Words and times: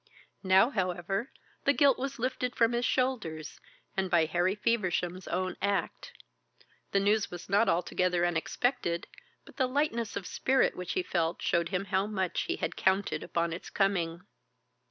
Now, 0.41 0.71
however, 0.71 1.31
the 1.65 1.73
guilt 1.73 1.99
was 1.99 2.17
lifted 2.17 2.55
from 2.55 2.71
his 2.71 2.85
shoulders, 2.85 3.59
and 3.95 4.09
by 4.09 4.25
Harry 4.25 4.55
Feversham's 4.55 5.27
own 5.27 5.57
act. 5.61 6.13
The 6.91 6.99
news 6.99 7.29
was 7.29 7.47
not 7.47 7.69
altogether 7.69 8.25
unexpected, 8.25 9.05
but 9.45 9.57
the 9.57 9.67
lightness 9.67 10.15
of 10.15 10.25
spirit 10.25 10.75
which 10.75 10.93
he 10.93 11.03
felt 11.03 11.43
showed 11.43 11.69
him 11.69 11.85
how 11.85 12.07
much 12.07 12.45
he 12.47 12.55
had 12.55 12.75
counted 12.75 13.21
upon 13.21 13.53
its 13.53 13.69
coming. 13.69 14.21